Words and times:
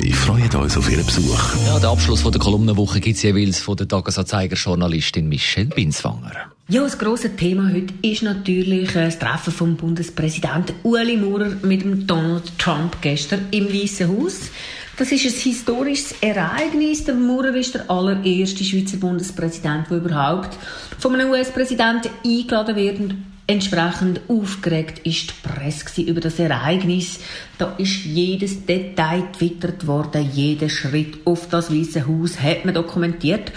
Wir 0.00 0.14
freuen 0.14 0.48
uns 0.54 0.76
auf 0.76 0.88
Ihren 0.88 1.04
Besuch. 1.04 1.56
Ja, 1.66 1.76
den 1.80 1.86
Abschluss 1.86 2.20
von 2.20 2.30
der 2.30 2.40
Kolumnenwoche 2.40 3.00
gibt 3.00 3.16
es 3.16 3.24
jeweils 3.24 3.58
von 3.58 3.76
der 3.76 3.88
Tagesanzeiger-Journalistin 3.88 5.28
Michelle 5.28 5.66
Binswanger. 5.66 6.30
Ja, 6.68 6.84
das 6.84 6.96
grosse 6.96 7.34
Thema 7.34 7.72
heute 7.74 7.92
ist 8.02 8.22
natürlich 8.22 8.94
äh, 8.94 9.06
das 9.06 9.18
Treffen 9.18 9.52
vom 9.52 9.76
Bundespräsidenten 9.76 10.76
Ueli 10.84 11.16
Maurer 11.16 11.50
mit 11.62 11.82
dem 11.82 12.06
Donald 12.06 12.56
Trump 12.60 12.98
gestern 13.00 13.46
im 13.50 13.72
Weißen 13.72 14.08
Haus. 14.08 14.50
Das 14.96 15.10
ist 15.10 15.26
ein 15.26 15.32
historisches 15.32 16.14
Ereignis. 16.20 17.02
Der 17.04 17.16
Maurer 17.16 17.56
ist 17.56 17.74
der 17.74 17.90
allererste 17.90 18.62
Schweizer 18.62 18.98
Bundespräsident, 18.98 19.90
der 19.90 19.96
überhaupt 19.96 20.56
von 21.00 21.12
einem 21.12 21.30
US-Präsidenten 21.30 22.10
eingeladen 22.24 22.76
wird. 22.76 23.14
Entsprechend 23.50 24.20
aufgeregt 24.28 24.98
ist 25.06 25.30
die 25.30 25.48
Presse 25.48 26.02
über 26.02 26.20
das 26.20 26.38
Ereignis. 26.38 27.18
Da 27.56 27.74
ist 27.78 28.04
jedes 28.04 28.66
Detail 28.66 29.22
twittert 29.32 29.86
worden, 29.86 30.30
jeder 30.34 30.68
Schritt 30.68 31.20
auf 31.24 31.48
das 31.48 31.72
Weiße 31.72 32.06
Haus 32.06 32.38
hat 32.42 32.66
man 32.66 32.74
dokumentiert. 32.74 33.50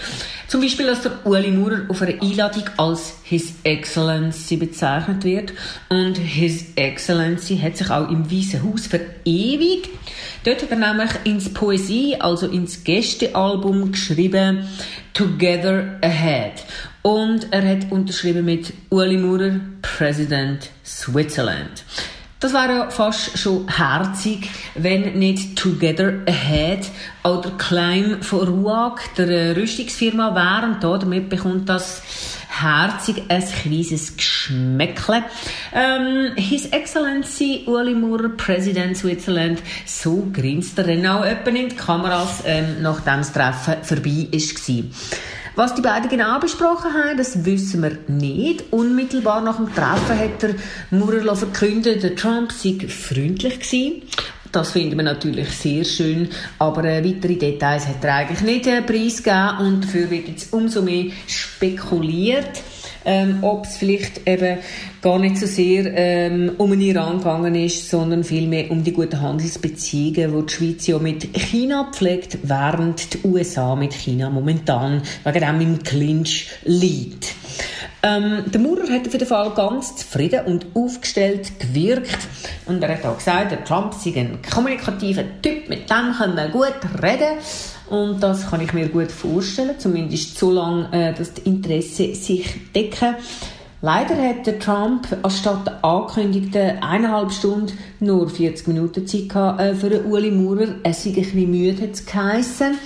Zum 0.47 0.61
Beispiel, 0.61 0.85
dass 0.85 1.01
der 1.01 1.25
Ueli 1.25 1.51
Maurer 1.51 1.81
auf 1.89 2.01
einer 2.01 2.21
Einladung 2.21 2.63
als 2.77 3.15
His 3.23 3.53
Excellency 3.63 4.55
bezeichnet 4.55 5.25
wird. 5.25 5.51
Und 5.89 6.17
His 6.17 6.67
Excellency 6.77 7.57
hat 7.57 7.75
sich 7.75 7.89
auch 7.89 8.09
im 8.09 8.31
Weißen 8.31 8.63
Haus 8.63 8.87
verewigt. 8.87 9.89
Dort 10.45 10.61
hat 10.61 10.71
er 10.71 10.77
nämlich 10.77 11.11
ins 11.25 11.53
Poesie, 11.53 12.15
also 12.17 12.47
ins 12.47 12.85
Gästealbum 12.85 13.91
geschrieben, 13.91 14.69
Together 15.13 15.99
Ahead. 16.01 16.63
Und 17.01 17.47
er 17.51 17.67
hat 17.67 17.91
unterschrieben 17.91 18.45
mit 18.45 18.73
Ueli 18.91 19.17
Maurer, 19.17 19.59
President 19.81 20.69
Switzerland. 20.85 21.83
Das 22.39 22.53
wäre 22.53 22.75
ja 22.75 22.89
fast 22.89 23.37
schon 23.37 23.67
herzig, 23.67 24.49
wenn 24.73 25.19
nicht 25.19 25.55
Together 25.55 26.13
Ahead 26.27 26.87
oder 27.23 27.51
Climb 27.57 28.23
von 28.23 28.47
RUAG, 28.47 28.99
der 29.15 29.55
Rüstungsfirma, 29.55 30.33
wäre. 30.33 30.73
Und 30.73 30.83
da, 30.83 30.97
damit 30.97 31.29
bekommt 31.29 31.69
das 31.69 32.01
herzig 32.49 33.23
ein 33.27 33.43
kleines 33.43 34.17
Geschmäckle. 34.17 35.23
Ähm, 35.73 36.31
His 36.35 36.65
Excellency 36.67 37.63
Ueli 37.67 37.93
Maurer, 37.93 38.29
President 38.29 38.97
Switzerland, 38.97 39.61
so 39.85 40.27
grinst 40.33 40.77
er 40.77 40.85
dann 40.85 41.05
auch 41.05 41.23
in 41.23 41.69
die 41.69 41.75
Kameras, 41.75 42.43
ähm, 42.45 42.81
nachdem 42.81 43.17
das 43.17 43.33
Treffen 43.33 43.83
vorbei 43.83 44.27
war. 44.31 44.83
Was 45.55 45.75
die 45.75 45.81
beiden 45.81 46.09
genau 46.09 46.39
besprochen 46.39 46.93
haben, 46.93 47.17
das 47.17 47.43
wissen 47.43 47.83
wir 47.83 47.97
nicht. 48.07 48.71
Unmittelbar 48.71 49.41
nach 49.41 49.57
dem 49.57 49.73
Treffen 49.73 50.17
hat 50.17 50.41
der 50.41 50.55
Maurer 50.91 51.35
verkündet, 51.35 52.03
der 52.03 52.15
Trump 52.15 52.53
sei 52.53 52.77
freundlich 52.87 53.59
gewesen. 53.59 54.03
Das 54.53 54.71
finden 54.71 54.97
wir 54.97 55.03
natürlich 55.03 55.49
sehr 55.49 55.85
schön, 55.85 56.29
aber 56.59 56.83
äh, 56.83 57.03
weitere 57.05 57.35
Details 57.35 57.87
hat 57.87 58.03
er 58.03 58.15
eigentlich 58.15 58.41
nicht 58.41 58.67
äh, 58.67 58.81
preisgegeben 58.81 59.57
und 59.59 59.83
dafür 59.85 60.09
wird 60.09 60.27
jetzt 60.27 60.51
umso 60.51 60.81
mehr 60.81 61.05
spekuliert 61.27 62.61
ähm, 63.05 63.39
ob 63.41 63.65
es 63.65 63.77
vielleicht 63.77 64.27
eben 64.27 64.59
gar 65.01 65.19
nicht 65.19 65.37
so 65.37 65.45
sehr 65.45 65.91
ähm, 65.95 66.51
um 66.57 66.71
den 66.71 66.81
Iran 66.81 67.17
gegangen 67.17 67.55
ist, 67.55 67.89
sondern 67.89 68.23
vielmehr 68.23 68.69
um 68.71 68.83
die 68.83 68.93
guten 68.93 69.21
Handelsbeziehungen, 69.21 70.31
die 70.31 70.45
die 70.45 70.53
Schweiz 70.53 70.87
ja 70.87 70.99
mit 70.99 71.35
China 71.35 71.89
pflegt, 71.91 72.39
während 72.43 73.13
die 73.13 73.27
USA 73.27 73.75
mit 73.75 73.93
China 73.93 74.29
momentan 74.29 75.01
wegen 75.23 75.39
dem 75.39 75.61
im 75.61 75.83
Clinch 75.83 76.47
liegt. 76.63 77.40
Ähm, 78.03 78.43
der 78.47 78.59
Maurer 78.59 78.89
hat 78.89 79.05
auf 79.05 79.13
jeden 79.13 79.27
Fall 79.27 79.51
ganz 79.51 79.95
zufrieden 79.95 80.45
und 80.45 80.65
aufgestellt 80.73 81.59
gewirkt. 81.59 82.17
Und 82.65 82.81
er 82.81 82.97
hat 82.97 83.05
auch 83.05 83.17
gesagt, 83.17 83.51
der 83.51 83.63
Trump 83.63 83.93
sei 83.93 84.19
ein 84.19 84.39
kommunikativer 84.41 85.23
Typ, 85.41 85.69
mit 85.69 85.89
dem 85.89 86.13
können 86.17 86.35
wir 86.35 86.49
gut 86.49 86.73
reden. 87.01 87.37
Und 87.89 88.23
das 88.23 88.49
kann 88.49 88.61
ich 88.61 88.73
mir 88.73 88.87
gut 88.87 89.11
vorstellen, 89.11 89.75
zumindest 89.77 90.37
so 90.37 90.51
lange, 90.51 90.91
äh, 90.91 91.13
dass 91.13 91.33
die 91.33 91.41
Interessen 91.41 92.15
sich 92.15 92.71
decken. 92.73 93.15
Leider 93.83 94.15
hat 94.15 94.45
der 94.45 94.59
Trump 94.59 95.07
anstatt 95.23 95.65
der 95.65 95.83
angekündigten 95.83 96.83
eineinhalb 96.83 97.31
Stunden 97.31 97.77
nur 97.99 98.29
40 98.29 98.67
Minuten 98.67 99.07
Zeit 99.07 99.29
gehabt, 99.29 99.59
äh, 99.59 99.73
für 99.73 99.89
den 99.89 100.05
Uli 100.05 100.29
Maurer. 100.29 100.75
Er 100.83 100.93
sei 100.93 101.09
ein 101.09 101.15
bisschen 101.15 101.49
müde, 101.49 101.81
hat 101.81 101.93
es 101.93 102.05
geheissen. 102.05 102.77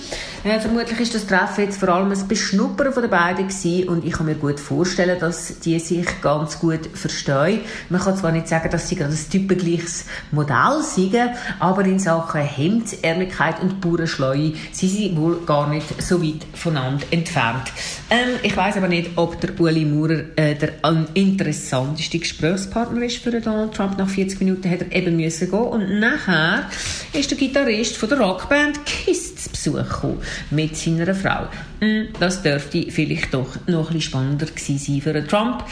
Äh, 0.46 0.60
vermutlich 0.60 1.00
ist 1.00 1.12
das 1.12 1.26
Treffen 1.26 1.64
jetzt 1.64 1.80
vor 1.80 1.88
allem 1.88 2.12
ein 2.12 2.28
Beschnuppern 2.28 2.92
von 2.92 3.02
den 3.02 3.10
beiden 3.10 3.48
gewesen 3.48 3.88
und 3.88 4.04
ich 4.04 4.12
kann 4.12 4.26
mir 4.26 4.36
gut 4.36 4.60
vorstellen, 4.60 5.18
dass 5.18 5.58
die 5.58 5.76
sich 5.80 6.06
ganz 6.22 6.60
gut 6.60 6.86
verstehen. 6.94 7.62
Man 7.88 8.00
kann 8.00 8.16
zwar 8.16 8.30
nicht 8.30 8.46
sagen, 8.46 8.70
dass 8.70 8.88
sie 8.88 8.94
gerade 8.94 9.12
ein 9.12 9.30
typengleiches 9.30 10.04
Modell 10.30 10.82
sind, 10.82 11.16
aber 11.58 11.84
in 11.84 11.98
Sachen 11.98 12.42
Hemdsärmlichkeit 12.42 13.60
und 13.60 13.80
Bauernschleue 13.80 14.52
sind 14.70 14.88
sie 14.88 15.16
wohl 15.16 15.40
gar 15.44 15.68
nicht 15.68 16.00
so 16.00 16.22
weit 16.22 16.46
voneinander 16.54 17.06
entfernt. 17.10 17.72
Ähm, 18.08 18.38
ich 18.44 18.56
weiß 18.56 18.76
aber 18.76 18.86
nicht, 18.86 19.10
ob 19.16 19.40
der 19.40 19.58
Uli 19.58 19.84
Maurer 19.84 20.26
äh, 20.36 20.54
der 20.54 20.74
interessanteste 21.14 22.20
Gesprächspartner 22.20 23.02
ist 23.02 23.16
für 23.16 23.32
Donald 23.32 23.74
Trump. 23.74 23.98
Nach 23.98 24.08
40 24.08 24.38
Minuten 24.38 24.70
hat 24.70 24.82
er 24.82 24.92
eben 24.92 25.16
müssen 25.16 25.50
gehen 25.50 25.58
und 25.58 25.98
nachher 25.98 26.70
ist 27.12 27.32
der 27.32 27.36
Gitarrist 27.36 27.96
von 27.96 28.08
der 28.08 28.20
Rockband 28.20 28.86
Kiss 28.86 29.34
zu 29.34 29.50
Besuch 29.50 29.88
gekommen 29.88 30.22
mit 30.50 30.76
seiner 30.76 31.14
Frau. 31.14 31.46
Hm, 31.80 32.08
das 32.18 32.42
dürfte 32.42 32.90
vielleicht 32.90 33.34
doch 33.34 33.56
noch 33.66 33.90
ein 33.90 33.94
bisschen 33.94 34.00
spannender 34.00 34.46
gewesen 34.46 34.78
sein 34.78 35.00
für 35.00 35.26
Trump. 35.26 35.64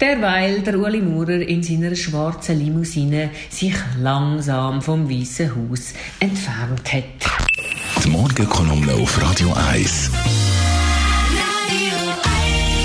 Derweil 0.00 0.60
der 0.60 0.78
Uli 0.78 1.00
Maurer 1.00 1.40
in 1.40 1.62
seiner 1.62 1.94
schwarzen 1.94 2.58
Limousine 2.58 3.30
sich 3.50 3.74
langsam 4.00 4.80
vom 4.80 5.08
Weißen 5.10 5.50
Haus 5.54 5.92
entfernt 6.18 6.92
hat. 6.92 7.04
Die 8.04 8.08
Morgenkolumne 8.08 8.94
auf 8.94 9.20
Radio 9.22 9.52
1. 9.70 10.10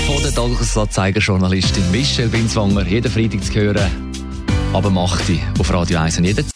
Von 0.06 0.22
der 0.22 0.32
Tagesanzeiger-Journalistin 0.32 1.90
Michelle 1.90 2.28
Binswanger, 2.28 2.86
jeden 2.86 3.10
Freitag 3.10 3.42
zu 3.42 3.54
hören, 3.54 3.90
aber 4.72 4.90
macht 4.90 5.26
die 5.28 5.40
auf 5.58 5.72
Radio 5.72 5.98
1 5.98 6.18
und 6.18 6.24
jeden 6.24 6.55